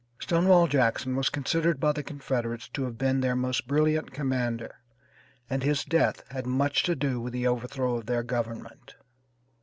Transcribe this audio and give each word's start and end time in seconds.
Stonewall 0.17 0.65
Jackson 0.65 1.15
was 1.15 1.29
considered 1.29 1.79
by 1.79 1.91
the 1.91 2.01
Confederates 2.01 2.67
to 2.69 2.85
have 2.85 2.97
been 2.97 3.21
their 3.21 3.35
most 3.35 3.67
brilliant 3.67 4.11
commander, 4.11 4.79
and 5.47 5.61
his 5.61 5.85
death 5.85 6.23
had 6.31 6.47
much 6.47 6.81
to 6.81 6.95
do 6.95 7.21
with 7.21 7.33
the 7.33 7.45
overthrow 7.45 7.97
of 7.97 8.07
their 8.07 8.23
Government. 8.23 8.95